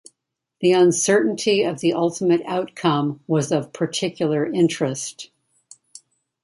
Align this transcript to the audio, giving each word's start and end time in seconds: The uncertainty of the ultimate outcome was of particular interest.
The 0.61 0.71
uncertainty 0.71 1.61
of 1.61 1.79
the 1.79 1.93
ultimate 1.93 2.41
outcome 2.47 3.19
was 3.27 3.51
of 3.51 3.71
particular 3.71 4.43
interest. 4.51 5.29